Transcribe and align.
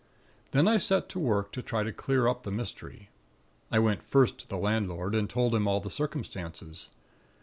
"Then 0.49 0.67
I 0.67 0.77
set 0.77 1.09
to 1.09 1.19
work 1.19 1.51
to 1.51 1.61
try 1.61 1.83
to 1.83 1.93
clear 1.93 2.27
up 2.27 2.41
the 2.41 2.49
mystery. 2.49 3.09
I 3.69 3.77
went 3.77 4.01
first 4.01 4.39
to 4.39 4.47
the 4.49 4.57
landlord, 4.57 5.13
and 5.13 5.29
told 5.29 5.53
him 5.53 5.67
all 5.67 5.79
the 5.79 5.91
circumstances. 5.91 6.89